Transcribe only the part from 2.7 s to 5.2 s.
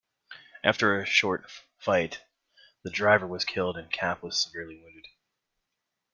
the driver was killed and Kapp was severely wounded.